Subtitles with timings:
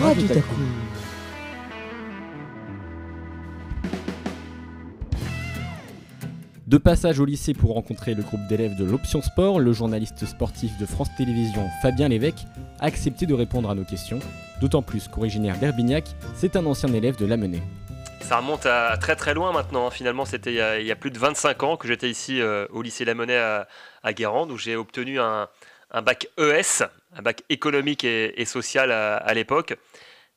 [0.00, 0.40] Radio Taku.
[6.66, 10.76] De passage au lycée pour rencontrer le groupe d'élèves de l'Option Sport, le journaliste sportif
[10.78, 12.44] de France Télévisions Fabien Lévesque
[12.80, 14.18] a accepté de répondre à nos questions,
[14.60, 16.04] d'autant plus qu'originaire d'Herbignac,
[16.34, 17.62] c'est un ancien élève de Lamennais.
[18.20, 19.88] Ça remonte à très très loin maintenant.
[19.90, 23.04] Finalement, c'était il, y a plus de 25 ans que j'étais ici euh, au lycée
[23.04, 23.68] Lamennais à,
[24.02, 25.48] à Guérande, où j'ai obtenu un,
[26.02, 26.84] bac ES,
[27.16, 29.74] un bac économique et, social à, l'époque.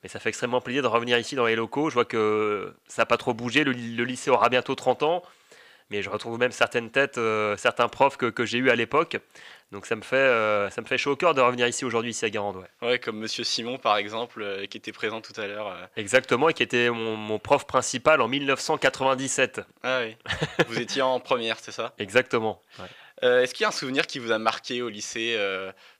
[0.01, 1.89] Mais ça fait extrêmement plaisir de revenir ici dans les locaux.
[1.89, 3.63] Je vois que ça n'a pas trop bougé.
[3.63, 5.23] le lycée aura bientôt 30 ans
[5.89, 9.17] mais je retrouve même certaines têtes, euh, certains profs que, que j'ai eu à l'époque.
[9.71, 12.11] Donc ça me fait euh, ça me fait chaud au cœur de revenir ici aujourd'hui
[12.11, 12.57] ici à Garande.
[12.57, 12.87] Ouais.
[12.87, 15.75] ouais comme Monsieur Simon par exemple, euh, qui était présent tout à l'heure.
[15.95, 19.61] Exactement, et qui était mon, mon, prof principal en 1997.
[19.83, 20.15] Ah oui.
[20.67, 21.93] vous étiez en première, c'est ça?
[21.99, 22.61] Exactement.
[23.21, 25.37] Est-ce qu'il y a un souvenir qui vous a marqué au lycée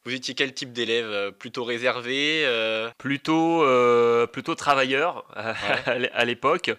[0.06, 2.48] Vous étiez quel type d'élève Plutôt réservé
[2.98, 3.66] Plutôt
[4.32, 6.72] plutôt travailleur à l'époque.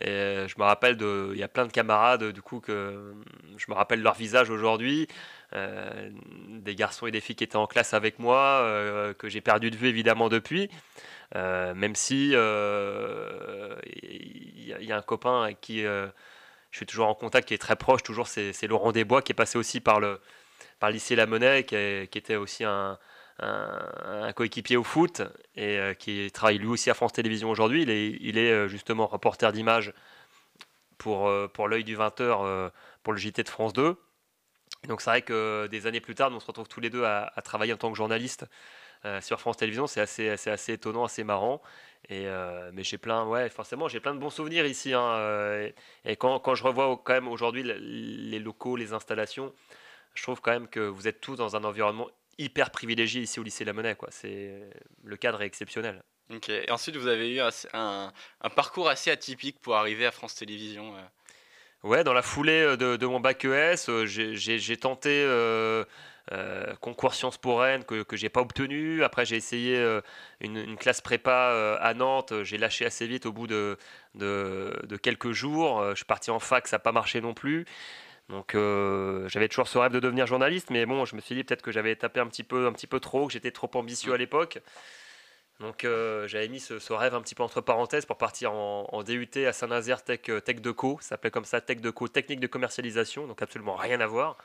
[0.00, 3.14] Et euh, je me rappelle de, il y a plein de camarades du coup que
[3.56, 5.06] je me rappelle leur visage aujourd'hui,
[5.52, 6.10] euh,
[6.48, 9.70] des garçons et des filles qui étaient en classe avec moi, euh, que j'ai perdu
[9.70, 10.68] de vue évidemment depuis,
[11.34, 12.34] même si il
[14.66, 16.10] y, a un copain avec qui je
[16.72, 19.58] suis toujours en contact, qui est très proche, toujours c'est Laurent Desbois qui est passé
[19.58, 20.20] aussi par le
[20.80, 22.98] par lycée La Monnaie, qui, était aussi un,
[24.34, 25.22] coéquipier au foot
[25.56, 27.82] et euh, qui travaille lui aussi à France Télévisions aujourd'hui.
[27.82, 29.92] Il est, il est euh, justement reporter d'image
[30.98, 32.70] pour, euh, pour l'œil du 20h
[33.02, 33.96] pour le JT de France 2.
[34.88, 37.32] Donc c'est vrai que des années plus tard, on se retrouve tous les deux à,
[37.42, 38.46] travailler en tant que journaliste
[39.20, 39.86] sur France Télévisions.
[39.86, 41.62] C'est assez, assez, étonnant, assez marrant.
[42.08, 42.26] Et,
[42.72, 44.92] mais j'ai plein, ouais, forcément, j'ai plein de bons souvenirs ici.
[44.92, 45.70] Hein,
[46.04, 49.54] et, quand, quand, je revois quand même aujourd'hui les locaux, les installations,
[50.14, 53.42] je trouve quand même que vous êtes tous dans un environnement hyper privilégié ici au
[53.42, 53.96] lycée La Monnaie.
[53.96, 54.08] Quoi.
[54.10, 54.60] C'est,
[55.04, 56.02] le cadre est exceptionnel.
[56.32, 56.48] Ok.
[56.48, 60.96] Et ensuite, vous avez eu un, un, parcours assez atypique pour arriver à France Télévisions.
[60.96, 61.02] Euh.
[61.82, 65.84] Ouais, dans la foulée euh, de, de mon bac ES, euh, j'ai, tenté euh,
[66.80, 69.04] concours Sciences Po Rennes que, que j'ai pas obtenu.
[69.04, 69.76] Après, j'ai essayé
[70.40, 72.42] une, une, classe prépa à Nantes.
[72.42, 73.76] J'ai lâché assez vite au bout de,
[74.14, 75.90] de, de quelques jours.
[75.90, 77.66] Je suis parti en fac, ça n'a pas marché non plus.
[78.30, 81.44] Donc euh, j'avais toujours ce rêve de devenir journaliste, mais bon, je me suis dit
[81.44, 84.14] peut-être que j'avais tapé un petit peu, un petit peu trop, que j'étais trop ambitieux
[84.14, 84.60] à l'époque.
[85.60, 89.46] Donc euh, j'avais mis ce, rêve un petit peu entre parenthèses pour partir en, DUT
[89.46, 90.98] à Saint-Nazaire Tech, euh, Tech Co.
[91.00, 94.38] Ça s'appelait comme ça Tech Co, technique de commercialisation, donc absolument rien à voir.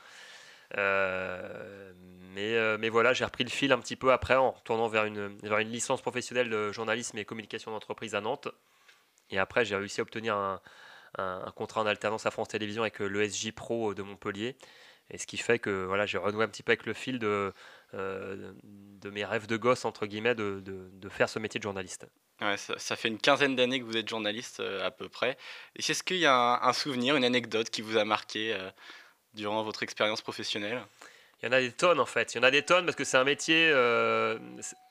[0.76, 5.38] mais, mais voilà, j'ai repris le fil un petit peu après en tournant vers une,
[5.42, 8.48] vers une licence professionnelle de journalisme et communication d'entreprise à Nantes.
[9.30, 10.60] Et après, j'ai réussi à obtenir un,
[11.18, 14.56] un, contrat en alternance à France Télévisions avec euh, l'ESJ Pro de Montpellier.
[15.10, 17.52] Et ce qui fait que voilà, j'ai renoué un petit peu avec le fil de,
[17.94, 22.06] euh, de mes rêves de gosse, entre guillemets, de, de, faire ce métier de journaliste.
[22.40, 25.36] Ouais, ça, fait une quinzaine d'années que vous êtes journaliste euh, à peu près.
[25.74, 28.56] Et est-ce qu'il y a un, souvenir, une anecdote qui vous a marqué
[29.34, 30.80] durant votre expérience professionnelle?
[31.42, 32.34] Il y en a des tonnes en fait.
[32.34, 33.72] Il y en a des tonnes parce que c'est un métier,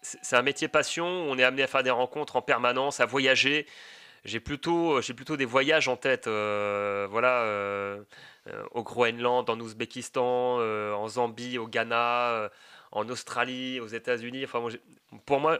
[0.02, 1.06] c'est un métier passion.
[1.08, 3.68] On est amené à faire des rencontres en permanence, à voyager
[4.26, 6.28] j'ai plutôt, j'ai plutôt des voyages en tête.
[6.28, 8.02] Euh, voilà, euh,
[8.48, 12.50] euh, au Groenland, en Ouzbékistan, en Zambie, au Ghana,
[12.92, 14.46] en Australie, aux États-Unis.
[14.46, 14.66] Enfin,
[15.26, 15.60] pour moi,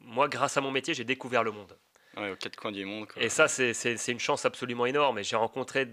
[0.00, 1.76] moi, grâce à mon métier, j'ai découvert le monde.
[2.16, 3.06] Ouais, aux quatre coins du monde.
[3.16, 5.18] Et ça, c'est une chance absolument énorme.
[5.18, 5.88] Et j'ai rencontré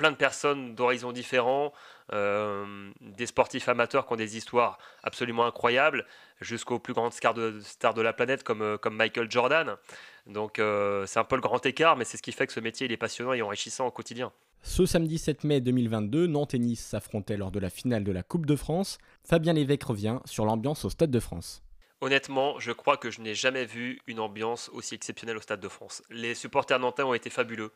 [0.00, 1.74] plein de personnes d'horizons différents,
[2.10, 6.06] des sportifs amateurs qui ont des histoires absolument incroyables,
[6.40, 9.76] jusqu'aux plus grandes stars de, stars de la planète comme, comme Michael Jordan.
[10.26, 12.60] Donc euh, c'est un peu le grand écart, mais c'est ce qui fait que ce
[12.60, 14.32] métier il est passionnant et enrichissant au quotidien.
[14.62, 18.22] Ce samedi 7 mai 2022, Nantes et Nice s'affrontaient lors de la finale de la
[18.22, 18.98] Coupe de France.
[19.22, 21.62] Fabien Lévesque revient sur l'ambiance au Stade de France.
[22.02, 25.68] Honnêtement, je crois que je n'ai jamais vu une ambiance aussi exceptionnelle au Stade de
[25.68, 26.02] France.
[26.08, 27.72] Les supporters nantais ont été fabuleux.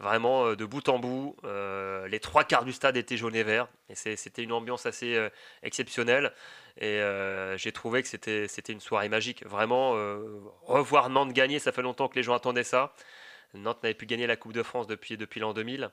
[0.00, 3.42] Vraiment, euh, de bout en bout, euh, les trois quarts du stade étaient jaune et
[3.42, 3.68] vert.
[3.88, 5.28] Et c'était une ambiance assez euh,
[5.62, 6.32] exceptionnelle.
[6.80, 7.00] Et
[7.56, 9.46] j'ai trouvé que c'était une soirée magique.
[9.46, 9.92] Vraiment,
[10.64, 12.92] revoir Nantes gagner, ça fait longtemps que les gens attendaient ça.
[13.54, 15.88] Nantes n'avait plus gagné la Coupe de France depuis, depuis l'an 2000.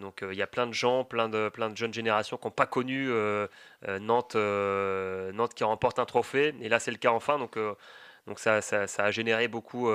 [0.00, 3.08] donc il y a plein de gens, plein de, jeunes générations qui n'ont pas connu
[3.86, 4.34] Nantes,
[5.54, 6.56] qui remporte un trophée.
[6.60, 7.38] Et là, c'est le cas enfin.
[8.30, 9.90] Donc ça, ça, ça, a généré beaucoup,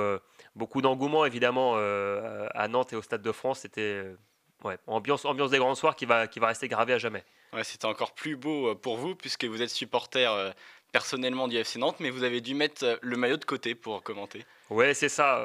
[0.56, 3.60] beaucoup d'engouement évidemment euh, à Nantes et au Stade de France.
[3.60, 4.18] C'était euh,
[4.62, 7.24] ouais, ambiance, ambiance des grands soirs qui va, qui va rester gravée à jamais.
[7.54, 10.52] Ouais, C'était encore plus beau euh, pour vous puisque vous êtes supporter
[10.92, 14.44] personnellement du FC Nantes, mais vous avez dû mettre le maillot de côté pour commenter.
[14.68, 15.44] Ouais, c'est ça.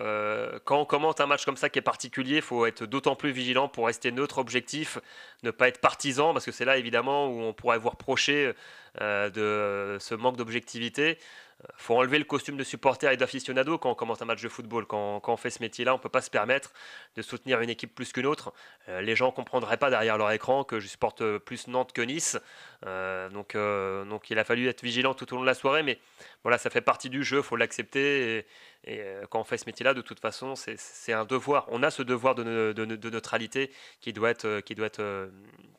[0.66, 3.32] quand on commente un match comme ça qui est particulier, il faut être d'autant plus
[3.32, 4.98] vigilant pour rester neutre, objectif,
[5.44, 8.54] ne pas être partisan, parce que c'est là évidemment où on pourrait vous reprocher
[9.00, 11.18] de ce manque d'objectivité.
[11.76, 14.86] Faut enlever le costume de supporter et d'aficionado quand on commence un match de football.
[14.86, 16.74] Quand, on fait ce métier-là, on ne peut pas se permettre
[17.16, 18.54] de soutenir une équipe plus qu'une autre.
[18.90, 22.02] Euh, les gens ne comprendraient pas derrière leur écran que je supporte plus Nantes que
[22.02, 22.38] Nice.
[22.86, 25.84] Euh, donc, euh, donc il a fallu être vigilant tout au long de la soirée.
[25.84, 26.00] Mais
[26.44, 28.40] voilà, ça fait partie du jeu, il faut l'accepter.
[28.40, 28.46] Et,
[29.30, 31.68] quand on fait ce métier-là, de toute façon, c'est un devoir.
[31.70, 33.70] On a ce devoir de, de, neutralité
[34.00, 35.30] qui doit être, qui doit être,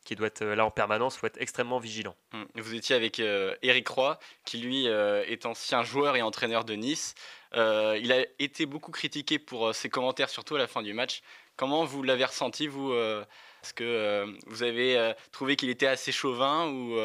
[0.05, 1.17] qui doit être là en permanence.
[1.17, 2.15] Il faut être extrêmement vigilant.
[2.33, 7.15] Hum, vous étiez avec Eric Roy, qui lui est ancien joueur et entraîneur de Nice.
[7.55, 10.95] Euh, il a été beaucoup critiqué pour euh, ses commentaires, surtout à la fin du
[10.95, 11.23] match.
[11.57, 13.25] Comment vous l'avez ressenti, vous euh,
[13.63, 16.97] Est-ce que vous avez trouvé qu'il était assez chauvin ou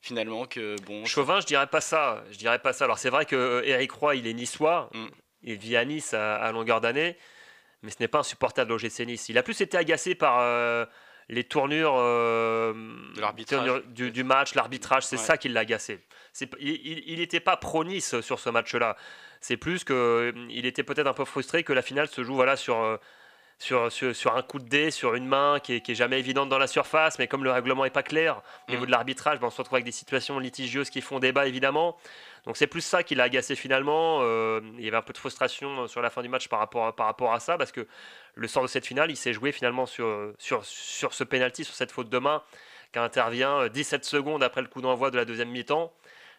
[0.00, 2.24] finalement que bon Chauvin, je dirais pas ça.
[2.30, 2.86] Je dirais pas ça.
[2.86, 4.88] Alors c'est vrai que Eric Roy, il est niçois.
[4.94, 5.06] Mm.
[5.44, 7.16] Il vit à Nice à, longueur d'année,
[7.82, 9.28] mais ce n'est pas un supporter de l'OGC Nice.
[9.28, 10.38] Il a plus été agacé par
[11.32, 11.96] les tournures
[13.86, 15.04] du, du, match, l'arbitrage.
[15.04, 16.00] C'est ça qui l'a agacé
[16.60, 18.96] il n'était pas pro-Nice sur ce match-là.
[19.40, 22.56] C'est plus qu'il euh, était peut-être un peu frustré que la finale se joue voilà,
[22.56, 22.98] sur,
[23.70, 26.58] euh, sur, sur, un coup de dé, sur une main qui est, jamais évidente dans
[26.58, 28.86] la surface, mais comme le règlement n'est pas clair au niveau mm.
[28.86, 31.96] de l'arbitrage, ben, on se retrouve avec des situations litigieuses qui font débat évidemment.
[32.46, 34.20] Donc c'est plus ça qui l'a agacé finalement.
[34.22, 36.86] Euh, il y avait un peu de frustration sur la fin du match par rapport
[36.86, 37.86] à, par rapport à ça, parce que
[38.34, 41.74] le sort de cette finale, il s'est joué finalement sur, sur, sur ce penalty, sur
[41.74, 42.42] cette faute de main
[42.92, 45.92] qui intervient 17 secondes après le coup d'envoi de la deuxième mi-temps.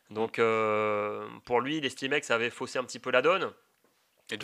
[0.10, 3.52] Donc euh, pour lui, il estimait que ça avait faussé un petit peu la donne.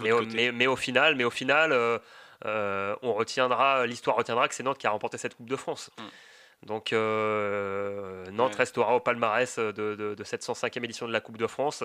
[0.01, 1.99] Mais, au final, mais au final euh, euh,
[2.45, 5.91] on retiendra, l'histoire retiendra que c'est Nantes qui a remporté cette Coupe de France.
[5.97, 6.67] Mm.
[6.67, 11.83] Donc Nantes restera au palmarès de, cette 105e édition de la Coupe de France,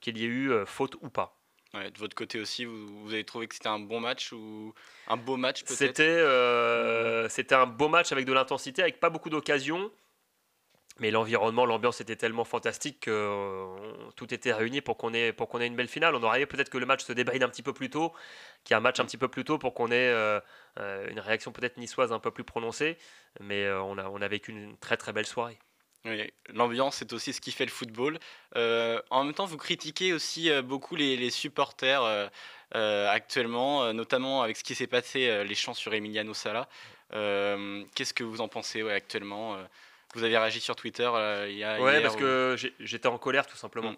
[0.00, 1.36] qu'il y ait eu faute ou pas.
[1.74, 4.74] de votre côté aussi, vous, avez trouvé que c'était un bon match ou
[5.06, 5.78] un beau match peut-être?
[5.78, 9.90] C'était c'était un beau match avec de l'intensité, avec pas beaucoup d'occasions.
[10.98, 15.48] Mais l'environnement, l'ambiance était tellement fantastique que euh, tout était réuni pour qu'on ait, pour
[15.48, 16.14] qu'on ait une belle finale.
[16.14, 18.12] On aurait peut-être que le match se débride un petit peu plus tôt,
[18.64, 20.38] qu'il y ait un match un petit peu plus tôt pour qu'on ait euh,
[20.78, 22.98] euh, une réaction peut-être niçoise un peu plus prononcée.
[23.40, 25.58] Mais on, a, on a vécu une très très belle soirée.
[26.04, 28.18] Oui, l'ambiance, c'est aussi ce qui fait le football.
[28.54, 32.30] en même temps, vous critiquez aussi beaucoup les supporters
[32.72, 36.68] actuellement, notamment avec ce qui s'est passé, les chants sur Emiliano Sala.
[37.10, 39.56] Qu'est-ce que vous en pensez actuellement
[40.14, 41.80] vous avez réagi sur Twitter euh, il y a.
[41.80, 43.92] Ouais, parce que j'étais en colère tout simplement.
[43.92, 43.96] Mm.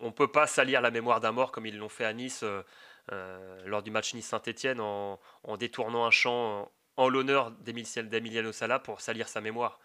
[0.00, 2.42] On ne peut pas salir la mémoire d'un mort comme ils l'ont fait à Nice
[2.42, 2.62] euh,
[3.12, 5.18] euh, lors du match Nice-Saint-Etienne en,
[5.58, 9.78] détournant un chant en, l'honneur d'Emiliano Sala pour salir sa mémoire.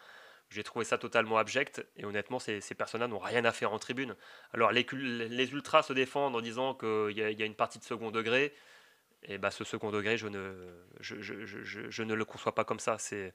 [0.49, 3.77] J'ai trouvé ça totalement abject et honnêtement, ces, ces personnes-là n'ont rien à faire en
[3.77, 4.15] tribune.
[4.53, 7.83] Alors, les, les ultras se défendent en disant qu'il y, y, a une partie de
[7.83, 8.51] second degré.
[9.23, 12.63] Et bah, ce second degré, je ne, je, je, je, je ne le conçois pas
[12.63, 12.97] comme ça.
[12.97, 13.31] C'est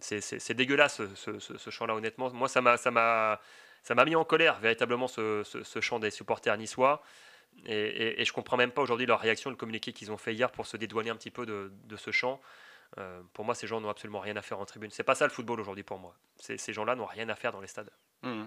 [0.00, 2.30] c'est dégueulasse ce, ce, chant-là, honnêtement.
[2.32, 5.42] Moi, ça m'a mis en colère véritablement ce,
[5.80, 7.02] chant des supporters niçois.
[7.66, 10.50] Et, et, je comprends même pas aujourd'hui leur réaction, le communiqué qu'ils ont fait hier
[10.50, 12.40] pour se dédouaner un petit peu de, ce chant.
[12.96, 14.90] Euh, pour moi, ces gens n'ont absolument rien à faire en tribune.
[14.90, 16.14] C'est pas ça le football aujourd'hui pour moi.
[16.38, 17.90] Ces gens-là n'ont rien à faire dans les stades.
[18.22, 18.44] Mmh.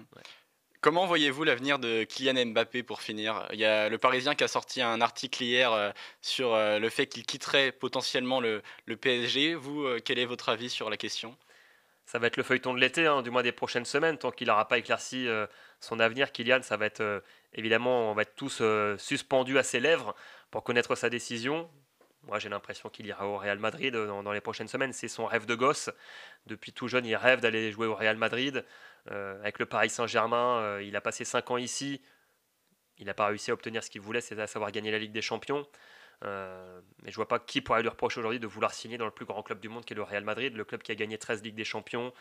[0.82, 3.46] Comment voyez-vous l'avenir de Kylian Mbappé pour finir?
[3.52, 5.92] Il y a le Parisien qui a sorti un article hier euh,
[6.22, 8.62] sur euh, le fait qu'il quitterait potentiellement le,
[9.00, 9.54] PSG.
[9.54, 11.36] Vous, euh, quel est votre avis sur la question?
[12.04, 14.48] Ça va être le feuilleton de l'été, hein, du moins des prochaines semaines, tant qu'il
[14.48, 15.28] n'aura pas éclairci
[15.78, 16.32] son avenir.
[16.32, 17.22] Kylian, ça va être
[17.54, 18.60] évidemment, on va être tous
[18.98, 20.16] suspendus à ses lèvres
[20.50, 21.70] pour connaître sa décision.
[22.24, 24.92] Moi, j'ai l'impression qu'il ira au Real Madrid dans les prochaines semaines.
[24.92, 25.90] C'est son rêve de gosse.
[26.46, 28.64] Depuis tout jeune, il rêve d'aller jouer au Real Madrid.
[29.10, 32.00] Euh, avec le Paris Saint-Germain, euh, il a passé 5 ans ici.
[32.98, 35.12] Il n'a pas réussi à obtenir ce qu'il voulait, c'est à savoir gagner la Ligue
[35.12, 35.66] des Champions.
[36.24, 39.10] Euh, mais je vois pas qui pourrait lui reprocher aujourd'hui de vouloir signer dans le
[39.10, 41.18] plus grand club du monde qui est le Real Madrid, le club qui a gagné
[41.18, 42.12] 13 Ligues des Champions,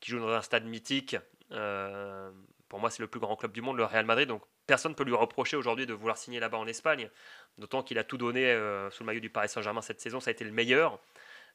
[0.00, 1.16] qui joue dans un stade mythique.
[1.48, 4.28] pour moi, c'est le plus grand club du monde, le Real Madrid.
[4.28, 7.08] Donc personne ne peut lui reprocher aujourd'hui de vouloir signer là-bas en Espagne.
[7.58, 8.52] D'autant qu'il a tout donné
[8.90, 10.20] sous le maillot du Paris Saint-Germain cette saison.
[10.20, 10.98] Ça a été le meilleur.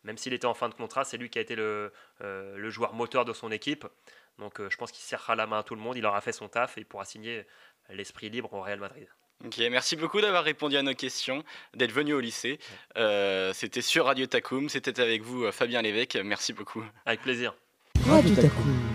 [0.03, 2.94] Même s'il était en fin de contrat, c'est lui qui a été le, le joueur
[2.94, 3.86] moteur de son équipe.
[4.39, 6.32] Donc euh, je pense qu'il serrera la main à tout le monde, il aura fait
[6.32, 7.46] son taf et il pourra signer
[7.89, 9.08] l'esprit libre au Real Madrid.
[9.46, 12.60] Ok, merci beaucoup d'avoir répondu à nos questions, d'être venu au lycée.
[12.98, 16.84] Euh, c'était sur Radio Takum, c'était avec vous euh, Fabien Lévesque, merci beaucoup.
[17.06, 17.56] Avec plaisir.
[18.08, 18.90] Radio Takum.